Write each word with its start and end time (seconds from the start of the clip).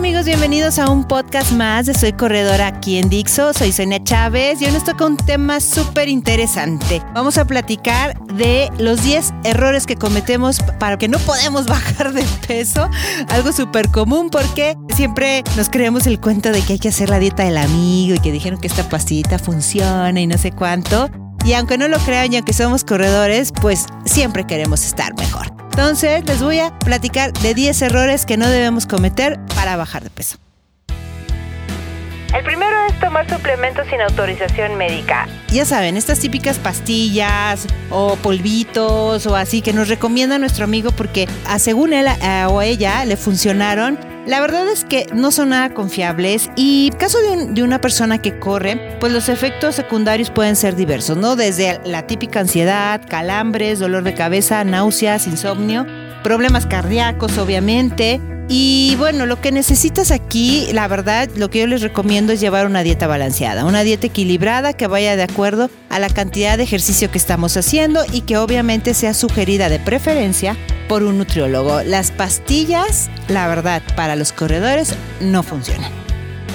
Bienvenidos 0.00 0.78
a 0.78 0.90
un 0.90 1.04
podcast 1.04 1.52
más 1.52 1.86
de 1.86 1.94
Soy 1.94 2.12
Corredora 2.12 2.66
aquí 2.66 2.98
en 2.98 3.08
Dixo. 3.08 3.54
Soy 3.54 3.72
Sonia 3.72 4.02
Chávez 4.02 4.60
y 4.60 4.66
hoy 4.66 4.72
nos 4.72 4.84
toca 4.84 5.06
un 5.06 5.16
tema 5.16 5.58
súper 5.58 6.08
interesante. 6.08 7.02
Vamos 7.14 7.38
a 7.38 7.46
platicar 7.46 8.18
de 8.26 8.70
los 8.78 9.02
10 9.02 9.32
errores 9.44 9.86
que 9.86 9.96
cometemos 9.96 10.60
para 10.78 10.98
que 10.98 11.08
no 11.08 11.18
podemos 11.20 11.66
bajar 11.68 12.12
de 12.12 12.24
peso. 12.46 12.90
Algo 13.28 13.52
súper 13.52 13.88
común 13.88 14.28
porque 14.30 14.76
siempre 14.94 15.42
nos 15.56 15.70
creemos 15.70 16.06
el 16.06 16.20
cuento 16.20 16.52
de 16.52 16.60
que 16.60 16.74
hay 16.74 16.78
que 16.78 16.88
hacer 16.88 17.08
la 17.08 17.18
dieta 17.18 17.44
del 17.44 17.56
amigo 17.56 18.14
y 18.14 18.18
que 18.18 18.32
dijeron 18.32 18.60
que 18.60 18.66
esta 18.66 18.88
pastillita 18.88 19.38
funciona 19.38 20.20
y 20.20 20.26
no 20.26 20.36
sé 20.36 20.52
cuánto. 20.52 21.08
Y 21.44 21.54
aunque 21.54 21.78
no 21.78 21.88
lo 21.88 21.98
crean 22.00 22.32
y 22.32 22.36
aunque 22.36 22.52
somos 22.52 22.84
corredores, 22.84 23.52
pues 23.62 23.86
siempre 24.04 24.46
queremos 24.46 24.84
estar 24.84 25.14
mejor. 25.14 25.55
Entonces 25.78 26.24
les 26.24 26.42
voy 26.42 26.58
a 26.58 26.70
platicar 26.78 27.34
de 27.34 27.52
10 27.52 27.82
errores 27.82 28.24
que 28.24 28.38
no 28.38 28.48
debemos 28.48 28.86
cometer 28.86 29.38
para 29.54 29.76
bajar 29.76 30.02
de 30.02 30.08
peso. 30.08 30.38
Tomar 33.00 33.28
suplementos 33.28 33.86
sin 33.88 34.00
autorización 34.00 34.76
médica. 34.76 35.28
Ya 35.48 35.64
saben, 35.64 35.96
estas 35.96 36.18
típicas 36.18 36.58
pastillas 36.58 37.66
o 37.90 38.16
polvitos 38.16 39.26
o 39.26 39.36
así 39.36 39.62
que 39.62 39.72
nos 39.72 39.88
recomienda 39.88 40.38
nuestro 40.38 40.64
amigo 40.64 40.90
porque 40.92 41.28
ah, 41.46 41.58
según 41.58 41.92
él 41.92 42.06
ah, 42.08 42.48
o 42.50 42.62
ella 42.62 43.04
le 43.04 43.16
funcionaron 43.16 43.98
la 44.26 44.40
verdad 44.40 44.68
es 44.68 44.84
que 44.84 45.06
no 45.14 45.30
son 45.30 45.50
nada 45.50 45.72
confiables 45.72 46.50
y 46.56 46.90
caso 46.98 47.18
de, 47.20 47.46
de, 47.52 47.62
una 47.62 47.80
persona 47.80 48.18
que 48.20 48.40
corre, 48.40 48.96
pues 48.98 49.12
los 49.12 49.28
efectos 49.28 49.76
secundarios 49.76 50.30
pueden 50.30 50.56
ser 50.56 50.74
diversos, 50.74 51.16
¿no? 51.16 51.36
Desde 51.36 51.80
la 51.84 52.08
típica 52.08 52.40
ansiedad, 52.40 53.00
calambres, 53.08 53.78
dolor 53.78 54.02
de 54.02 54.14
cabeza, 54.14 54.64
náuseas, 54.64 55.28
insomnio, 55.28 55.86
problemas 56.24 56.66
cardíacos, 56.66 57.38
obviamente, 57.38 58.20
y 58.48 58.94
bueno, 58.96 59.26
lo 59.26 59.40
que 59.40 59.50
necesitas 59.50 60.12
aquí, 60.12 60.68
la 60.72 60.86
verdad, 60.86 61.28
lo 61.36 61.50
que 61.50 61.60
yo 61.60 61.66
les 61.66 61.82
recomiendo 61.82 62.32
es 62.32 62.40
llevar 62.40 62.66
una 62.66 62.84
dieta 62.84 63.08
balanceada, 63.08 63.64
una 63.64 63.82
dieta 63.82 64.06
equilibrada 64.06 64.72
que 64.72 64.86
vaya 64.86 65.16
de 65.16 65.24
acuerdo 65.24 65.68
a 65.90 65.98
la 65.98 66.08
cantidad 66.08 66.56
de 66.56 66.62
ejercicio 66.62 67.10
que 67.10 67.18
estamos 67.18 67.56
haciendo 67.56 68.04
y 68.12 68.20
que 68.20 68.36
obviamente 68.36 68.94
sea 68.94 69.14
sugerida 69.14 69.68
de 69.68 69.80
preferencia 69.80 70.56
por 70.88 71.02
un 71.02 71.18
nutriólogo. 71.18 71.82
Las 71.82 72.12
pastillas, 72.12 73.10
la 73.26 73.48
verdad, 73.48 73.82
para 73.96 74.14
los 74.14 74.32
corredores 74.32 74.94
no 75.20 75.42
funcionan. 75.42 75.90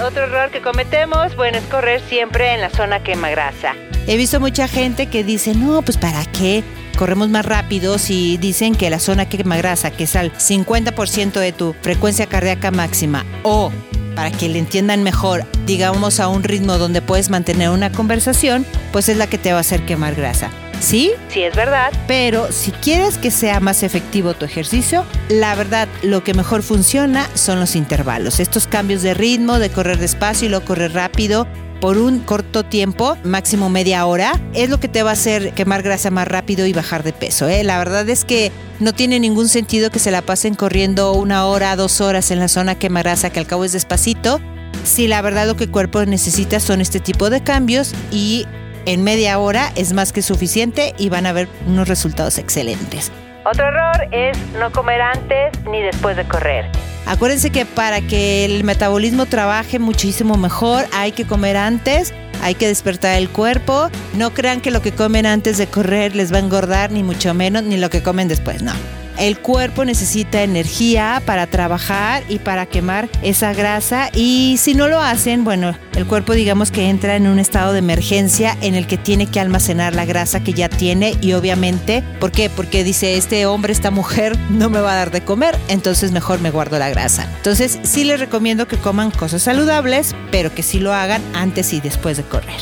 Otro 0.02 0.24
error 0.24 0.50
que 0.50 0.62
cometemos, 0.62 1.36
bueno, 1.36 1.58
es 1.58 1.66
correr 1.66 2.02
siempre 2.08 2.54
en 2.54 2.62
la 2.62 2.70
zona 2.70 3.04
quema 3.04 3.30
grasa. 3.30 3.76
He 4.08 4.16
visto 4.16 4.40
mucha 4.40 4.68
gente 4.68 5.08
que 5.08 5.24
dice, 5.26 5.54
no, 5.54 5.82
pues 5.82 5.98
¿para 5.98 6.26
qué? 6.26 6.64
Corremos 6.98 7.30
más 7.30 7.46
rápido 7.46 7.98
si 7.98 8.38
dicen 8.38 8.76
que 8.76 8.90
la 8.90 9.00
zona 9.00 9.28
quema 9.28 9.58
grasa, 9.58 9.92
que 9.92 10.06
es 10.06 10.16
al 10.16 10.32
50% 10.34 11.40
de 11.40 11.52
tu 11.52 11.76
frecuencia 11.82 12.28
cardíaca 12.28 12.72
máxima, 12.72 13.26
o 13.44 13.72
para 14.16 14.32
que 14.32 14.50
le 14.50 14.60
entiendan 14.60 15.04
mejor, 15.04 15.46
digamos 15.66 16.20
a 16.20 16.28
un 16.28 16.44
ritmo 16.44 16.78
donde 16.78 17.02
puedes 17.02 17.30
mantener 17.30 17.70
una 17.70 17.92
conversación, 17.92 18.66
pues 18.92 19.10
es 19.10 19.18
la 19.18 19.28
que 19.28 19.38
te 19.38 19.52
va 19.52 19.60
a 19.60 19.62
hacer 19.62 19.86
quemar 19.86 20.16
grasa. 20.16 20.50
¿Sí? 20.80 21.12
Sí, 21.30 21.44
es 21.44 21.56
verdad. 21.56 21.94
Pero 22.08 22.52
si 22.52 22.72
quieres 22.72 23.20
que 23.20 23.30
sea 23.30 23.60
más 23.60 23.84
efectivo 23.84 24.34
tu 24.34 24.46
ejercicio, 24.46 25.06
la 25.30 25.54
verdad, 25.54 25.88
lo 26.02 26.24
que 26.24 26.34
mejor 26.34 26.64
funciona 26.64 27.30
son 27.36 27.60
los 27.60 27.76
intervalos. 27.76 28.40
Estos 28.40 28.66
cambios 28.66 29.04
de 29.04 29.14
ritmo, 29.14 29.60
de 29.60 29.70
correr 29.70 30.00
despacio 30.00 30.48
y 30.48 30.50
luego 30.50 30.66
correr 30.66 30.94
rápido, 30.94 31.48
por 31.82 31.98
un 31.98 32.20
corto 32.20 32.64
tiempo, 32.64 33.18
máximo 33.24 33.70
media 33.70 34.06
hora, 34.06 34.40
es 34.54 34.70
lo 34.70 34.80
que 34.80 34.88
te 34.88 35.04
va 35.04 35.10
a 35.10 35.14
hacer 35.14 35.52
quemar 35.54 35.82
grasa 35.82 36.12
más 36.12 36.28
rápido 36.28 36.68
y 36.68 36.74
bajar 36.74 37.04
de 37.04 37.12
peso. 37.12 37.50
¿eh? 37.50 37.64
La 37.64 37.80
verdad 37.80 38.08
es 38.08 38.24
que 38.24 38.52
no 38.80 38.94
tiene 38.94 39.20
ningún 39.20 39.50
sentido 39.50 39.90
que 39.90 40.00
se 40.00 40.12
la 40.12 40.22
pasen 40.22 40.54
corriendo 40.54 41.12
una 41.14 41.46
hora, 41.46 41.76
dos 41.76 42.00
horas 42.00 42.30
en 42.32 42.40
la 42.40 42.48
zona 42.48 42.76
quema 42.76 43.02
grasa, 43.02 43.32
que 43.32 43.40
al 43.40 43.48
cabo 43.48 43.66
es 43.66 43.74
despacito. 43.74 44.40
Si 44.84 45.08
la 45.08 45.22
verdad 45.22 45.48
lo 45.48 45.58
que 45.58 45.66
el 45.66 45.72
cuerpo 45.72 46.06
necesita 46.06 46.60
son 46.60 46.82
este 46.82 47.00
tipo 47.00 47.30
de 47.30 47.42
cambios 47.42 47.94
y 48.12 48.46
en 48.86 49.04
media 49.04 49.40
hora 49.40 49.72
es 49.76 49.94
más 49.94 50.14
que 50.14 50.22
suficiente 50.22 50.94
y 50.98 51.10
van 51.10 51.26
a 51.26 51.34
ver 51.34 51.50
unos 51.68 51.88
resultados 51.88 52.38
excelentes. 52.38 53.12
Otro 53.44 53.68
error 53.68 54.08
es 54.12 54.38
no 54.60 54.72
comer 54.72 55.02
antes 55.02 55.52
ni 55.66 55.82
después 55.82 56.16
de 56.16 56.26
correr. 56.26 56.66
Acuérdense 57.08 57.50
que 57.50 57.66
para 57.66 58.00
que 58.02 58.46
el 58.46 58.64
metabolismo 58.64 59.26
trabaje 59.26 59.80
muchísimo 59.80 60.38
mejor 60.38 60.86
hay 60.94 61.12
que 61.12 61.26
comer 61.26 61.58
antes, 61.58 62.14
hay 62.44 62.54
que 62.54 62.68
despertar 62.68 63.18
el 63.18 63.30
cuerpo. 63.30 63.90
No 64.14 64.32
crean 64.32 64.62
que 64.62 64.70
lo 64.70 64.82
que 64.84 64.92
comen 64.92 65.26
antes 65.26 65.58
de 65.58 65.66
correr 65.66 66.16
les 66.16 66.32
va 66.32 66.38
a 66.38 66.42
engordar, 66.42 66.92
ni 66.92 67.02
mucho 67.02 67.34
menos, 67.34 67.64
ni 67.64 67.78
lo 67.78 67.90
que 67.90 68.04
comen 68.04 68.28
después, 68.28 68.62
no. 68.62 68.74
El 69.18 69.40
cuerpo 69.40 69.86
necesita 69.86 70.44
energía 70.44 71.22
para 71.26 71.48
trabajar 71.48 72.24
y 72.30 72.40
para 72.40 72.66
quemar 72.66 73.10
esa 73.22 73.54
grasa 73.54 74.10
y 74.14 74.58
si 74.60 74.74
no 74.74 74.88
lo 74.88 75.00
hacen, 75.00 75.44
bueno, 75.44 75.76
el 75.96 76.06
cuerpo 76.06 76.34
digamos 76.34 76.72
que 76.72 76.90
entra 76.90 77.16
en 77.16 77.28
un 77.28 77.40
estado 77.40 77.74
de 77.74 77.80
emergencia 77.80 78.58
en 78.62 78.76
el 78.76 78.88
que 78.88 78.98
tiene 78.98 79.28
que 79.28 79.40
almacenar 79.40 79.96
la 79.96 80.06
grasa 80.06 80.44
que 80.44 80.54
ya 80.54 80.70
tiene 80.70 81.16
y 81.22 81.34
obviamente, 81.34 82.04
¿por 82.20 82.32
qué? 82.32 82.50
Porque 82.50 82.84
dice, 82.84 83.18
este 83.18 83.46
hombre, 83.46 83.74
esta 83.74 83.92
mujer 83.92 84.38
no 84.50 84.70
me 84.70 84.82
va 84.82 84.94
a 84.94 84.96
dar 84.96 85.12
de 85.12 85.22
comer, 85.22 85.58
entonces 85.68 86.12
mejor 86.12 86.42
me 86.42 86.52
guardo 86.52 86.80
la 86.80 86.90
grasa. 86.90 87.28
Entonces 87.38 87.80
sí 87.84 88.04
les 88.04 88.20
recomiendo 88.20 88.68
que 88.68 88.78
coman 88.78 89.12
cosas 89.12 89.42
saludables, 89.42 90.16
pero 90.32 90.54
que 90.54 90.64
sí 90.64 90.80
lo 90.80 90.94
hagan 90.94 91.22
antes 91.34 91.74
y 91.74 91.82
después 91.82 92.18
de 92.18 92.24
correr. 92.24 92.62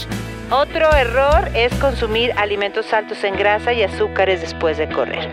Otro 0.51 0.91
error 0.95 1.49
es 1.53 1.71
consumir 1.75 2.31
alimentos 2.35 2.91
altos 2.91 3.23
en 3.23 3.35
grasa 3.37 3.71
y 3.71 3.83
azúcares 3.83 4.41
después 4.41 4.79
de 4.79 4.89
correr. 4.89 5.29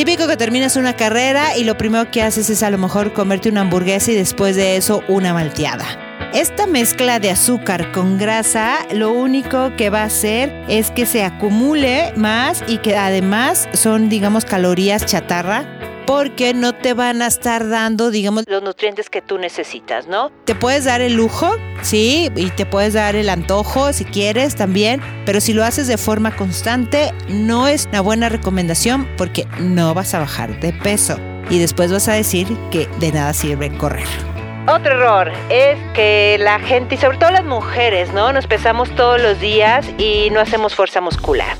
Típico 0.00 0.26
que 0.26 0.38
terminas 0.38 0.76
una 0.76 0.96
carrera 0.96 1.58
y 1.58 1.64
lo 1.64 1.76
primero 1.76 2.10
que 2.10 2.22
haces 2.22 2.48
es 2.48 2.62
a 2.62 2.70
lo 2.70 2.78
mejor 2.78 3.12
comerte 3.12 3.50
una 3.50 3.60
hamburguesa 3.60 4.10
y 4.12 4.14
después 4.14 4.56
de 4.56 4.78
eso 4.78 5.04
una 5.08 5.34
malteada. 5.34 5.84
Esta 6.32 6.66
mezcla 6.66 7.18
de 7.18 7.30
azúcar 7.30 7.92
con 7.92 8.16
grasa 8.16 8.78
lo 8.94 9.12
único 9.12 9.76
que 9.76 9.90
va 9.90 10.00
a 10.00 10.04
hacer 10.04 10.64
es 10.68 10.90
que 10.90 11.04
se 11.04 11.22
acumule 11.22 12.14
más 12.16 12.64
y 12.66 12.78
que 12.78 12.96
además 12.96 13.68
son 13.74 14.08
digamos 14.08 14.46
calorías 14.46 15.04
chatarra 15.04 15.66
porque 16.06 16.54
no 16.54 16.74
te 16.74 16.94
van 16.94 17.22
a 17.22 17.26
estar 17.26 17.68
dando, 17.68 18.10
digamos, 18.10 18.44
los 18.46 18.62
nutrientes 18.62 19.10
que 19.10 19.22
tú 19.22 19.38
necesitas, 19.38 20.06
¿no? 20.06 20.30
Te 20.44 20.54
puedes 20.54 20.84
dar 20.84 21.00
el 21.00 21.14
lujo, 21.14 21.56
sí, 21.82 22.30
y 22.34 22.50
te 22.50 22.66
puedes 22.66 22.94
dar 22.94 23.16
el 23.16 23.28
antojo 23.28 23.92
si 23.92 24.04
quieres 24.04 24.56
también, 24.56 25.00
pero 25.26 25.40
si 25.40 25.52
lo 25.52 25.64
haces 25.64 25.86
de 25.86 25.98
forma 25.98 26.34
constante, 26.36 27.12
no 27.28 27.68
es 27.68 27.86
una 27.86 28.00
buena 28.00 28.28
recomendación 28.28 29.08
porque 29.16 29.46
no 29.58 29.94
vas 29.94 30.14
a 30.14 30.20
bajar 30.20 30.58
de 30.60 30.72
peso 30.72 31.16
y 31.50 31.58
después 31.58 31.92
vas 31.92 32.08
a 32.08 32.12
decir 32.12 32.46
que 32.70 32.86
de 32.98 33.12
nada 33.12 33.32
sirve 33.32 33.76
correr. 33.76 34.08
Otro 34.66 34.92
error 34.92 35.32
es 35.48 35.78
que 35.94 36.36
la 36.38 36.60
gente, 36.60 36.94
y 36.94 36.98
sobre 36.98 37.18
todo 37.18 37.30
las 37.30 37.44
mujeres, 37.44 38.12
¿no? 38.12 38.32
Nos 38.32 38.46
pesamos 38.46 38.94
todos 38.94 39.20
los 39.20 39.40
días 39.40 39.86
y 39.98 40.28
no 40.30 40.38
hacemos 40.38 40.74
fuerza 40.74 41.00
muscular. 41.00 41.56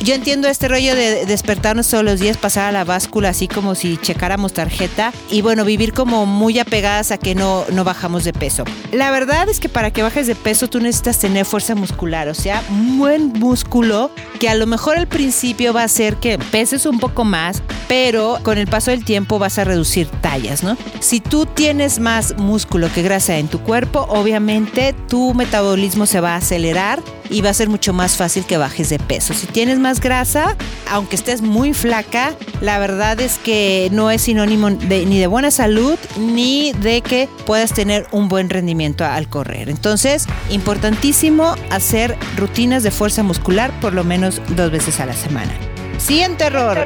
Yo 0.00 0.14
entiendo 0.14 0.46
este 0.48 0.68
rollo 0.68 0.94
de 0.94 1.26
despertarnos 1.26 1.88
todos 1.88 2.04
los 2.04 2.20
días, 2.20 2.36
pasar 2.36 2.68
a 2.68 2.72
la 2.72 2.84
báscula 2.84 3.30
así 3.30 3.48
como 3.48 3.74
si 3.74 3.96
checáramos 3.96 4.52
tarjeta 4.52 5.12
y 5.28 5.42
bueno, 5.42 5.64
vivir 5.64 5.92
como 5.92 6.24
muy 6.24 6.58
apegadas 6.60 7.10
a 7.10 7.18
que 7.18 7.34
no, 7.34 7.64
no 7.72 7.82
bajamos 7.82 8.22
de 8.22 8.32
peso. 8.32 8.64
La 8.92 9.10
verdad 9.10 9.48
es 9.48 9.58
que 9.58 9.68
para 9.68 9.90
que 9.90 10.02
bajes 10.02 10.28
de 10.28 10.36
peso 10.36 10.68
tú 10.68 10.78
necesitas 10.78 11.18
tener 11.18 11.44
fuerza 11.44 11.74
muscular, 11.74 12.28
o 12.28 12.34
sea, 12.34 12.62
un 12.70 12.98
buen 12.98 13.32
músculo 13.32 14.10
que 14.38 14.48
a 14.48 14.54
lo 14.54 14.66
mejor 14.66 14.96
al 14.96 15.08
principio 15.08 15.72
va 15.72 15.82
a 15.82 15.84
hacer 15.84 16.16
que 16.16 16.38
peses 16.38 16.86
un 16.86 17.00
poco 17.00 17.24
más, 17.24 17.62
pero 17.88 18.38
con 18.44 18.56
el 18.56 18.68
paso 18.68 18.92
del 18.92 19.04
tiempo 19.04 19.38
vas 19.38 19.58
a 19.58 19.64
reducir 19.64 20.06
tallas, 20.06 20.62
¿no? 20.62 20.76
Si 21.00 21.20
tú 21.20 21.44
tienes 21.46 21.98
más 21.98 22.36
músculo 22.36 22.88
que 22.92 23.02
grasa 23.02 23.38
en 23.38 23.48
tu 23.48 23.60
cuerpo, 23.60 24.06
obviamente 24.08 24.94
tu 25.08 25.34
metabolismo 25.34 26.06
se 26.06 26.20
va 26.20 26.34
a 26.34 26.36
acelerar 26.36 27.02
y 27.30 27.40
va 27.40 27.50
a 27.50 27.54
ser 27.54 27.68
mucho 27.68 27.92
más 27.92 28.16
fácil 28.16 28.44
que 28.44 28.56
bajes 28.56 28.90
de 28.90 28.98
peso. 28.98 29.34
Si 29.34 29.46
tienes 29.46 29.78
más 29.78 29.87
grasa, 29.96 30.56
aunque 30.90 31.16
estés 31.16 31.42
muy 31.42 31.72
flaca, 31.72 32.34
la 32.60 32.78
verdad 32.78 33.20
es 33.20 33.38
que 33.38 33.88
no 33.92 34.10
es 34.10 34.22
sinónimo 34.22 34.70
ni 34.70 35.18
de 35.18 35.26
buena 35.26 35.50
salud 35.50 35.98
ni 36.18 36.72
de 36.72 37.00
que 37.00 37.28
puedas 37.46 37.72
tener 37.72 38.06
un 38.12 38.28
buen 38.28 38.50
rendimiento 38.50 39.04
al 39.04 39.28
correr. 39.28 39.68
Entonces, 39.68 40.26
importantísimo 40.50 41.54
hacer 41.70 42.16
rutinas 42.36 42.82
de 42.82 42.90
fuerza 42.90 43.22
muscular 43.22 43.72
por 43.80 43.94
lo 43.94 44.04
menos 44.04 44.40
dos 44.50 44.70
veces 44.70 45.00
a 45.00 45.06
la 45.06 45.14
semana. 45.14 45.52
Siguiente 45.98 46.44
error. 46.44 46.78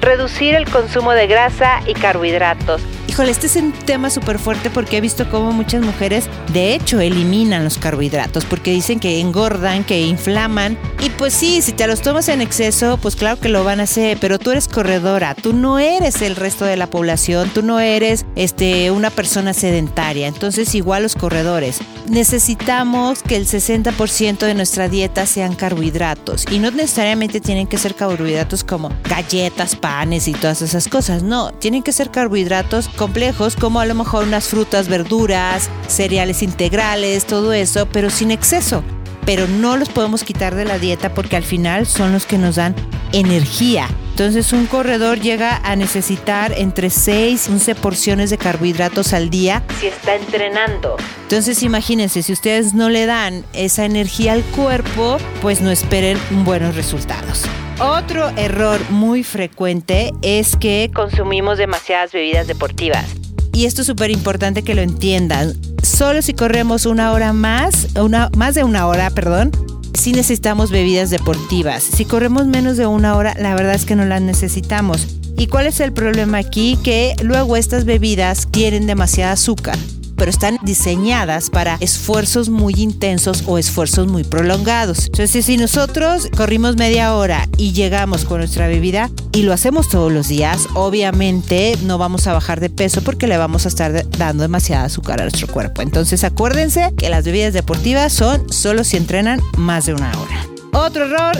Reducir 0.00 0.54
el 0.54 0.68
consumo 0.70 1.12
de 1.12 1.26
grasa 1.26 1.80
y 1.86 1.94
carbohidratos. 1.94 2.80
Híjole, 3.08 3.30
este 3.30 3.46
es 3.46 3.56
un 3.56 3.72
tema 3.72 4.10
súper 4.10 4.38
fuerte 4.38 4.68
porque 4.68 4.98
he 4.98 5.00
visto 5.00 5.30
cómo 5.30 5.50
muchas 5.50 5.82
mujeres 5.82 6.28
de 6.52 6.74
hecho 6.74 7.00
eliminan 7.00 7.64
los 7.64 7.78
carbohidratos 7.78 8.44
porque 8.44 8.70
dicen 8.70 9.00
que 9.00 9.18
engordan, 9.20 9.82
que 9.82 10.02
inflaman. 10.02 10.76
Y 11.00 11.08
pues 11.08 11.32
sí, 11.32 11.62
si 11.62 11.72
te 11.72 11.86
los 11.86 12.02
tomas 12.02 12.28
en 12.28 12.42
exceso, 12.42 12.98
pues 12.98 13.16
claro 13.16 13.40
que 13.40 13.48
lo 13.48 13.64
van 13.64 13.80
a 13.80 13.84
hacer, 13.84 14.18
pero 14.20 14.38
tú 14.38 14.50
eres 14.50 14.68
corredora, 14.68 15.34
tú 15.34 15.54
no 15.54 15.78
eres 15.78 16.20
el 16.20 16.36
resto 16.36 16.66
de 16.66 16.76
la 16.76 16.90
población, 16.90 17.50
tú 17.54 17.62
no 17.62 17.80
eres 17.80 18.26
este, 18.36 18.90
una 18.90 19.08
persona 19.08 19.54
sedentaria. 19.54 20.28
Entonces 20.28 20.74
igual 20.74 21.02
los 21.02 21.14
corredores. 21.14 21.78
Necesitamos 22.08 23.22
que 23.22 23.36
el 23.36 23.46
60% 23.46 24.38
de 24.38 24.54
nuestra 24.54 24.88
dieta 24.88 25.24
sean 25.24 25.54
carbohidratos 25.54 26.44
y 26.50 26.58
no 26.58 26.70
necesariamente 26.70 27.40
tienen 27.40 27.66
que 27.66 27.78
ser 27.78 27.94
carbohidratos 27.94 28.64
como 28.64 28.90
galletas, 29.08 29.76
panes 29.76 30.28
y 30.28 30.32
todas 30.32 30.60
esas 30.60 30.88
cosas. 30.88 31.22
No, 31.22 31.52
tienen 31.52 31.82
que 31.82 31.92
ser 31.92 32.10
carbohidratos 32.10 32.90
complejos 32.98 33.56
como 33.56 33.80
a 33.80 33.86
lo 33.86 33.94
mejor 33.94 34.24
unas 34.24 34.48
frutas, 34.48 34.88
verduras, 34.88 35.70
cereales 35.86 36.42
integrales, 36.42 37.24
todo 37.24 37.54
eso, 37.54 37.86
pero 37.86 38.10
sin 38.10 38.30
exceso. 38.30 38.84
Pero 39.24 39.46
no 39.46 39.76
los 39.76 39.88
podemos 39.88 40.24
quitar 40.24 40.54
de 40.54 40.64
la 40.64 40.78
dieta 40.78 41.14
porque 41.14 41.36
al 41.36 41.44
final 41.44 41.86
son 41.86 42.12
los 42.12 42.26
que 42.26 42.36
nos 42.36 42.56
dan 42.56 42.74
energía. 43.12 43.88
Entonces 44.10 44.52
un 44.52 44.66
corredor 44.66 45.20
llega 45.20 45.60
a 45.62 45.76
necesitar 45.76 46.52
entre 46.56 46.90
6 46.90 47.48
y 47.48 47.52
11 47.52 47.74
porciones 47.76 48.30
de 48.30 48.38
carbohidratos 48.38 49.12
al 49.12 49.30
día 49.30 49.62
si 49.80 49.86
está 49.86 50.16
entrenando. 50.16 50.96
Entonces 51.22 51.62
imagínense, 51.62 52.22
si 52.22 52.32
ustedes 52.32 52.74
no 52.74 52.90
le 52.90 53.06
dan 53.06 53.44
esa 53.52 53.84
energía 53.84 54.32
al 54.32 54.42
cuerpo, 54.42 55.18
pues 55.40 55.60
no 55.60 55.70
esperen 55.70 56.18
buenos 56.44 56.74
resultados. 56.74 57.44
Otro 57.80 58.28
error 58.30 58.80
muy 58.90 59.22
frecuente 59.22 60.12
es 60.22 60.56
que 60.56 60.90
consumimos 60.92 61.58
demasiadas 61.58 62.10
bebidas 62.10 62.48
deportivas. 62.48 63.04
Y 63.52 63.66
esto 63.66 63.82
es 63.82 63.86
súper 63.86 64.10
importante 64.10 64.64
que 64.64 64.74
lo 64.74 64.82
entiendan. 64.82 65.52
Solo 65.84 66.20
si 66.22 66.34
corremos 66.34 66.86
una 66.86 67.12
hora 67.12 67.32
más, 67.32 67.94
una, 67.94 68.30
más 68.36 68.56
de 68.56 68.64
una 68.64 68.88
hora, 68.88 69.10
perdón, 69.10 69.52
sí 69.94 70.10
necesitamos 70.10 70.72
bebidas 70.72 71.10
deportivas. 71.10 71.84
Si 71.84 72.04
corremos 72.04 72.46
menos 72.46 72.76
de 72.76 72.88
una 72.88 73.14
hora, 73.14 73.34
la 73.38 73.54
verdad 73.54 73.74
es 73.74 73.84
que 73.84 73.94
no 73.94 74.04
las 74.04 74.22
necesitamos. 74.22 75.06
¿Y 75.36 75.46
cuál 75.46 75.68
es 75.68 75.78
el 75.78 75.92
problema 75.92 76.38
aquí? 76.38 76.76
Que 76.82 77.14
luego 77.22 77.56
estas 77.56 77.84
bebidas 77.84 78.48
tienen 78.50 78.88
demasiada 78.88 79.32
azúcar 79.32 79.78
pero 80.18 80.30
están 80.30 80.58
diseñadas 80.62 81.48
para 81.50 81.76
esfuerzos 81.80 82.48
muy 82.48 82.74
intensos 82.74 83.44
o 83.46 83.56
esfuerzos 83.58 84.08
muy 84.08 84.24
prolongados. 84.24 85.06
Entonces, 85.06 85.46
si 85.46 85.56
nosotros 85.56 86.28
corrimos 86.36 86.76
media 86.76 87.14
hora 87.14 87.48
y 87.56 87.72
llegamos 87.72 88.24
con 88.24 88.38
nuestra 88.38 88.66
bebida 88.66 89.10
y 89.32 89.42
lo 89.42 89.52
hacemos 89.52 89.88
todos 89.88 90.12
los 90.12 90.28
días, 90.28 90.66
obviamente 90.74 91.78
no 91.84 91.96
vamos 91.96 92.26
a 92.26 92.32
bajar 92.32 92.60
de 92.60 92.70
peso 92.70 93.02
porque 93.02 93.26
le 93.26 93.38
vamos 93.38 93.64
a 93.64 93.68
estar 93.68 94.08
dando 94.10 94.42
demasiada 94.42 94.84
azúcar 94.84 95.20
a 95.20 95.24
nuestro 95.24 95.46
cuerpo. 95.46 95.82
Entonces, 95.82 96.24
acuérdense 96.24 96.92
que 96.96 97.08
las 97.08 97.24
bebidas 97.24 97.54
deportivas 97.54 98.12
son 98.12 98.52
solo 98.52 98.84
si 98.84 98.96
entrenan 98.96 99.40
más 99.56 99.86
de 99.86 99.94
una 99.94 100.10
hora. 100.18 100.46
Otro 100.72 101.06
error 101.06 101.36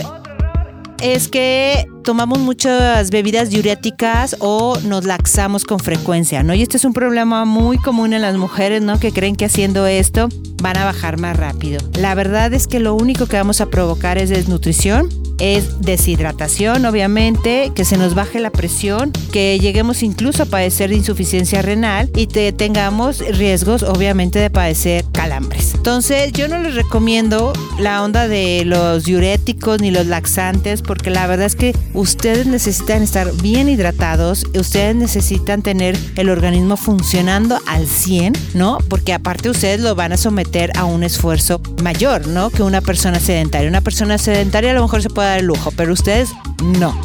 es 1.01 1.27
que 1.27 1.85
tomamos 2.09 2.39
muchas 2.39 3.11
bebidas 3.11 3.51
diuréticas 3.51 4.35
o 4.39 4.79
nos 4.79 5.05
laxamos 5.05 5.63
con 5.63 5.77
frecuencia, 5.77 6.41
¿no? 6.41 6.55
Y 6.55 6.63
este 6.63 6.77
es 6.77 6.85
un 6.85 6.91
problema 6.91 7.45
muy 7.45 7.77
común 7.77 8.13
en 8.13 8.23
las 8.23 8.35
mujeres, 8.35 8.81
¿no? 8.81 8.99
Que 8.99 9.11
creen 9.11 9.35
que 9.35 9.45
haciendo 9.45 9.85
esto 9.85 10.27
van 10.59 10.75
a 10.77 10.85
bajar 10.85 11.19
más 11.19 11.37
rápido. 11.37 11.79
La 11.99 12.15
verdad 12.15 12.51
es 12.55 12.65
que 12.65 12.79
lo 12.79 12.95
único 12.95 13.27
que 13.27 13.37
vamos 13.37 13.61
a 13.61 13.67
provocar 13.67 14.17
es 14.17 14.29
desnutrición 14.29 15.07
es 15.39 15.81
deshidratación, 15.81 16.85
obviamente, 16.85 17.71
que 17.73 17.85
se 17.85 17.97
nos 17.97 18.15
baje 18.15 18.39
la 18.39 18.51
presión, 18.51 19.11
que 19.31 19.57
lleguemos 19.59 20.03
incluso 20.03 20.43
a 20.43 20.45
padecer 20.45 20.89
de 20.89 20.97
insuficiencia 20.97 21.61
renal 21.61 22.09
y 22.15 22.27
te 22.27 22.51
tengamos 22.51 23.19
riesgos, 23.19 23.83
obviamente, 23.83 24.39
de 24.39 24.49
padecer 24.49 25.05
calambres. 25.11 25.73
Entonces, 25.75 26.31
yo 26.33 26.47
no 26.47 26.59
les 26.59 26.75
recomiendo 26.75 27.53
la 27.79 28.03
onda 28.03 28.27
de 28.27 28.63
los 28.65 29.05
diuréticos 29.05 29.81
ni 29.81 29.91
los 29.91 30.07
laxantes, 30.07 30.81
porque 30.81 31.09
la 31.09 31.25
verdad 31.27 31.45
es 31.45 31.55
que 31.55 31.75
ustedes 31.93 32.45
necesitan 32.45 33.01
estar 33.01 33.31
bien 33.41 33.69
hidratados, 33.69 34.45
ustedes 34.55 34.95
necesitan 34.95 35.61
tener 35.61 35.97
el 36.15 36.29
organismo 36.29 36.77
funcionando 36.77 37.59
al 37.65 37.87
100, 37.87 38.33
¿no? 38.53 38.79
Porque 38.89 39.13
aparte 39.13 39.49
ustedes 39.49 39.79
lo 39.79 39.95
van 39.95 40.11
a 40.11 40.17
someter 40.17 40.71
a 40.77 40.85
un 40.85 41.03
esfuerzo 41.03 41.61
mayor, 41.81 42.27
¿no? 42.27 42.49
Que 42.49 42.63
una 42.63 42.81
persona 42.81 43.19
sedentaria. 43.19 43.69
Una 43.69 43.81
persona 43.81 44.17
sedentaria 44.17 44.71
a 44.71 44.73
lo 44.73 44.81
mejor 44.81 45.01
se 45.01 45.09
puede 45.09 45.28
dar 45.29 45.39
el 45.39 45.45
lujo, 45.45 45.71
pero 45.75 45.93
ustedes 45.93 46.29
no 46.63 46.95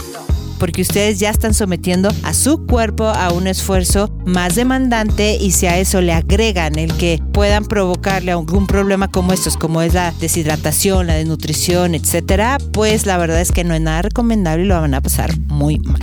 porque 0.58 0.80
ustedes 0.80 1.18
ya 1.20 1.28
están 1.28 1.52
sometiendo 1.52 2.08
a 2.22 2.32
su 2.32 2.64
cuerpo 2.66 3.04
a 3.04 3.32
un 3.32 3.46
esfuerzo 3.46 4.10
más 4.24 4.54
demandante 4.54 5.36
y 5.38 5.50
si 5.50 5.66
a 5.66 5.76
eso 5.76 6.00
le 6.00 6.12
agregan 6.12 6.78
el 6.78 6.96
que 6.96 7.20
puedan 7.32 7.66
provocarle 7.66 8.32
algún 8.32 8.66
problema 8.66 9.08
como 9.08 9.34
estos, 9.34 9.58
como 9.58 9.82
es 9.82 9.92
la 9.92 10.12
deshidratación, 10.12 11.06
la 11.06 11.14
desnutrición, 11.16 11.94
etcétera, 11.94 12.56
pues 12.72 13.04
la 13.04 13.18
verdad 13.18 13.42
es 13.42 13.52
que 13.52 13.62
no 13.62 13.74
es 13.74 13.82
nada 13.82 14.02
recomendable 14.02 14.64
y 14.64 14.68
lo 14.68 14.80
van 14.80 14.94
a 14.94 15.02
pasar 15.02 15.36
muy 15.48 15.78
mal. 15.80 16.00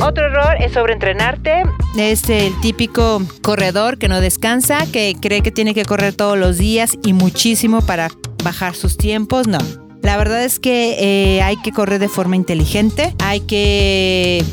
Otro 0.00 0.26
error 0.26 0.56
es 0.60 0.72
sobreentrenarte. 0.72 1.64
Es 1.96 2.28
el 2.28 2.52
típico 2.60 3.22
corredor 3.42 3.98
que 3.98 4.08
no 4.08 4.20
descansa, 4.20 4.86
que 4.92 5.16
cree 5.20 5.40
que 5.40 5.50
tiene 5.50 5.74
que 5.74 5.84
correr 5.84 6.14
todos 6.14 6.36
los 6.36 6.58
días 6.58 6.92
y 7.04 7.12
muchísimo 7.12 7.80
para 7.80 8.10
bajar 8.44 8.74
sus 8.74 8.96
tiempos. 8.96 9.46
No, 9.46 9.58
la 10.04 10.18
verdad 10.18 10.44
es 10.44 10.60
que 10.60 10.96
eh, 11.00 11.42
hay 11.42 11.56
que 11.56 11.72
correr 11.72 11.98
de 11.98 12.08
forma 12.08 12.36
inteligente, 12.36 13.14
hay 13.20 13.40
que 13.40 14.44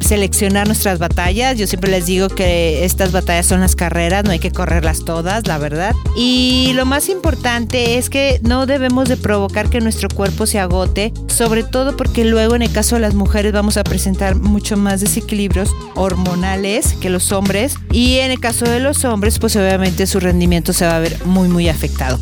seleccionar 0.00 0.66
nuestras 0.66 1.00
batallas. 1.00 1.58
Yo 1.58 1.66
siempre 1.66 1.90
les 1.90 2.06
digo 2.06 2.28
que 2.28 2.84
estas 2.84 3.10
batallas 3.10 3.46
son 3.46 3.60
las 3.60 3.74
carreras, 3.74 4.24
no 4.24 4.30
hay 4.30 4.38
que 4.38 4.52
correrlas 4.52 5.04
todas, 5.04 5.48
la 5.48 5.58
verdad. 5.58 5.96
Y 6.16 6.72
lo 6.74 6.86
más 6.86 7.08
importante 7.08 7.98
es 7.98 8.08
que 8.08 8.40
no 8.44 8.66
debemos 8.66 9.08
de 9.08 9.16
provocar 9.16 9.68
que 9.68 9.80
nuestro 9.80 10.08
cuerpo 10.08 10.46
se 10.46 10.60
agote, 10.60 11.12
sobre 11.26 11.64
todo 11.64 11.96
porque 11.96 12.24
luego 12.24 12.54
en 12.54 12.62
el 12.62 12.70
caso 12.70 12.94
de 12.94 13.02
las 13.02 13.14
mujeres 13.14 13.52
vamos 13.52 13.76
a 13.76 13.84
presentar 13.84 14.36
mucho 14.36 14.76
más 14.76 15.00
desequilibrios 15.00 15.70
hormonales 15.96 16.94
que 17.00 17.10
los 17.10 17.32
hombres 17.32 17.74
y 17.90 18.18
en 18.18 18.30
el 18.30 18.38
caso 18.38 18.64
de 18.64 18.78
los 18.78 19.04
hombres 19.04 19.40
pues 19.40 19.56
obviamente 19.56 20.06
su 20.06 20.20
rendimiento 20.20 20.72
se 20.72 20.86
va 20.86 20.96
a 20.96 21.00
ver 21.00 21.16
muy 21.24 21.48
muy 21.48 21.68
afectado. 21.68 22.20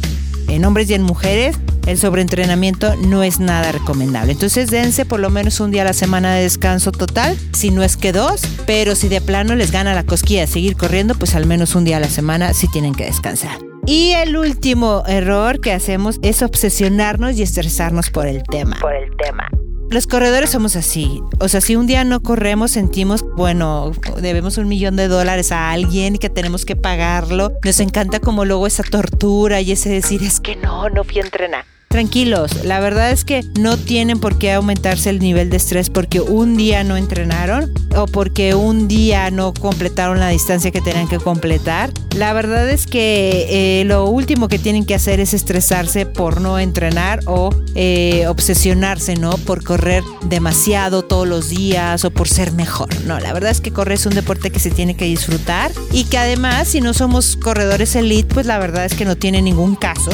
En 0.48 0.64
hombres 0.64 0.88
y 0.88 0.94
en 0.94 1.02
mujeres 1.02 1.56
el 1.88 1.96
sobreentrenamiento 1.96 2.94
no 2.96 3.22
es 3.22 3.40
nada 3.40 3.72
recomendable. 3.72 4.32
Entonces 4.32 4.70
dense 4.70 5.06
por 5.06 5.20
lo 5.20 5.30
menos 5.30 5.58
un 5.58 5.70
día 5.70 5.82
a 5.82 5.86
la 5.86 5.94
semana 5.94 6.34
de 6.34 6.42
descanso 6.42 6.92
total, 6.92 7.36
si 7.52 7.70
no 7.70 7.82
es 7.82 7.96
que 7.96 8.12
dos, 8.12 8.42
pero 8.66 8.94
si 8.94 9.08
de 9.08 9.22
plano 9.22 9.56
les 9.56 9.72
gana 9.72 9.94
la 9.94 10.04
cosquilla 10.04 10.42
de 10.42 10.46
seguir 10.46 10.76
corriendo, 10.76 11.14
pues 11.14 11.34
al 11.34 11.46
menos 11.46 11.74
un 11.74 11.84
día 11.84 11.96
a 11.96 12.00
la 12.00 12.10
semana 12.10 12.52
sí 12.52 12.68
tienen 12.70 12.94
que 12.94 13.06
descansar. 13.06 13.58
Y 13.86 14.12
el 14.12 14.36
último 14.36 15.02
error 15.06 15.60
que 15.60 15.72
hacemos 15.72 16.18
es 16.20 16.42
obsesionarnos 16.42 17.38
y 17.38 17.42
estresarnos 17.42 18.10
por 18.10 18.26
el 18.26 18.42
tema. 18.42 18.76
Por 18.80 18.92
el 18.92 19.16
tema. 19.16 19.48
Los 19.90 20.06
corredores 20.06 20.50
somos 20.50 20.76
así. 20.76 21.22
O 21.40 21.48
sea, 21.48 21.62
si 21.62 21.74
un 21.74 21.86
día 21.86 22.04
no 22.04 22.20
corremos, 22.20 22.72
sentimos, 22.72 23.24
bueno, 23.34 23.92
debemos 24.20 24.58
un 24.58 24.68
millón 24.68 24.96
de 24.96 25.08
dólares 25.08 25.52
a 25.52 25.70
alguien 25.70 26.16
y 26.16 26.18
que 26.18 26.28
tenemos 26.28 26.66
que 26.66 26.76
pagarlo. 26.76 27.52
Nos 27.64 27.80
encanta 27.80 28.20
como 28.20 28.44
luego 28.44 28.66
esa 28.66 28.82
tortura 28.82 29.62
y 29.62 29.72
ese 29.72 29.88
decir, 29.88 30.22
es 30.22 30.40
que 30.40 30.56
no, 30.56 30.90
no 30.90 31.04
fui 31.04 31.20
a 31.20 31.24
entrenar. 31.24 31.64
Tranquilos, 31.88 32.64
la 32.64 32.80
verdad 32.80 33.10
es 33.12 33.24
que 33.24 33.42
no 33.58 33.78
tienen 33.78 34.20
por 34.20 34.38
qué 34.38 34.52
aumentarse 34.52 35.08
el 35.08 35.20
nivel 35.20 35.48
de 35.48 35.56
estrés 35.56 35.88
porque 35.88 36.20
un 36.20 36.54
día 36.54 36.84
no 36.84 36.98
entrenaron 36.98 37.72
o 37.96 38.06
porque 38.06 38.54
un 38.54 38.88
día 38.88 39.30
no 39.30 39.54
completaron 39.54 40.20
la 40.20 40.28
distancia 40.28 40.70
que 40.70 40.82
tenían 40.82 41.08
que 41.08 41.18
completar. 41.18 41.90
La 42.14 42.34
verdad 42.34 42.68
es 42.68 42.86
que 42.86 43.80
eh, 43.80 43.84
lo 43.86 44.04
último 44.04 44.48
que 44.48 44.58
tienen 44.58 44.84
que 44.84 44.94
hacer 44.94 45.18
es 45.18 45.32
estresarse 45.32 46.04
por 46.04 46.42
no 46.42 46.58
entrenar 46.58 47.20
o 47.24 47.54
eh, 47.74 48.26
obsesionarse, 48.28 49.16
¿no? 49.16 49.30
Por 49.30 49.64
correr 49.64 50.04
demasiado 50.26 51.02
todos 51.02 51.26
los 51.26 51.48
días 51.48 52.04
o 52.04 52.10
por 52.10 52.28
ser 52.28 52.52
mejor. 52.52 52.88
No, 53.06 53.18
la 53.18 53.32
verdad 53.32 53.50
es 53.50 53.62
que 53.62 53.72
correr 53.72 53.94
es 53.94 54.04
un 54.04 54.14
deporte 54.14 54.50
que 54.50 54.60
se 54.60 54.70
tiene 54.70 54.94
que 54.94 55.06
disfrutar 55.06 55.72
y 55.90 56.04
que 56.04 56.18
además 56.18 56.68
si 56.68 56.82
no 56.82 56.92
somos 56.92 57.36
corredores 57.36 57.96
elite, 57.96 58.34
pues 58.34 58.44
la 58.44 58.58
verdad 58.58 58.84
es 58.84 58.92
que 58.92 59.06
no 59.06 59.16
tiene 59.16 59.40
ningún 59.40 59.74
caso 59.74 60.10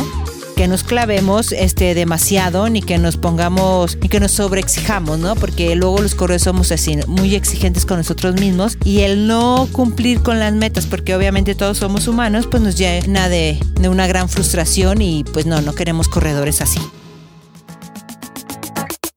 que 0.54 0.68
nos 0.68 0.82
clavemos 0.82 1.52
este, 1.52 1.94
demasiado 1.94 2.68
ni 2.68 2.82
que 2.82 2.99
nos 2.99 3.16
pongamos 3.16 3.96
ni 4.00 4.08
que 4.08 4.20
nos 4.20 4.32
sobreexijamos, 4.32 5.18
¿no? 5.18 5.34
Porque 5.34 5.75
luego 5.76 6.00
los 6.00 6.14
corredores 6.14 6.42
somos 6.42 6.73
así, 6.73 6.99
muy 7.06 7.34
exigentes 7.34 7.84
con 7.84 7.99
nosotros 7.99 8.40
mismos 8.40 8.78
y 8.84 9.00
el 9.00 9.26
no 9.26 9.68
cumplir 9.73 10.23
con 10.23 10.38
las 10.38 10.52
metas, 10.52 10.87
porque 10.87 11.14
obviamente 11.14 11.54
todos 11.54 11.78
somos 11.78 12.08
humanos, 12.08 12.46
pues 12.50 12.62
nos 12.62 12.76
llena 12.76 13.28
de, 13.28 13.58
de 13.80 13.88
una 13.88 14.06
gran 14.06 14.28
frustración 14.28 15.02
y 15.02 15.25
pues 15.25 15.46
no, 15.46 15.61
no 15.61 15.75
queremos 15.75 16.08
corredores 16.08 16.61
así. 16.61 16.80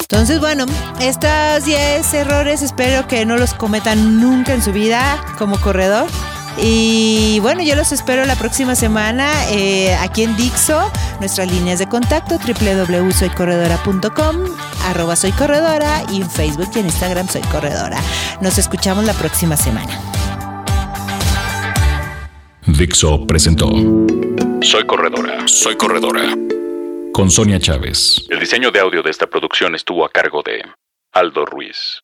Entonces, 0.10 0.40
bueno, 0.40 0.66
estos 1.00 1.66
10 1.66 2.14
errores 2.14 2.62
espero 2.62 3.08
que 3.08 3.26
no 3.26 3.38
los 3.38 3.54
cometan 3.54 4.20
nunca 4.20 4.54
en 4.54 4.64
su 4.64 4.72
vida 4.72 5.24
como 5.38 5.60
corredor. 5.62 6.08
Y 6.60 7.40
bueno, 7.42 7.62
yo 7.64 7.76
los 7.76 7.92
espero 7.92 8.26
la 8.26 8.36
próxima 8.36 8.76
semana 8.76 9.32
eh, 9.52 9.96
aquí 9.96 10.24
en 10.24 10.36
Dixo. 10.36 10.92
Nuestras 11.20 11.52
líneas 11.52 11.80
de 11.80 11.88
contacto 11.88 12.38
www.soycorredora.com, 12.38 14.36
arroba 14.86 15.16
soy 15.16 15.32
corredora 15.34 16.04
y 16.12 16.22
en 16.22 16.30
Facebook 16.30 16.70
y 16.76 16.80
en 16.80 16.86
Instagram 16.86 17.28
soy 17.28 17.42
corredora. 17.44 18.00
Nos 18.42 18.58
escuchamos 18.58 19.06
la 19.06 19.14
próxima 19.14 19.56
semana. 19.56 20.00
Dixo 22.66 23.26
presentó 23.26 23.70
Soy 24.62 24.86
Corredora, 24.86 25.48
Soy 25.48 25.78
Corredora. 25.78 26.36
Con 27.14 27.32
Sonia 27.32 27.60
Chávez. 27.60 28.26
El 28.30 28.40
diseño 28.40 28.72
de 28.72 28.80
audio 28.80 29.02
de 29.02 29.10
esta 29.10 29.28
producción 29.28 29.74
estuvo 29.74 30.04
a 30.06 30.10
cargo 30.10 30.44
de 30.44 30.64
Aldo 31.14 31.46
Ruiz. 31.46 32.02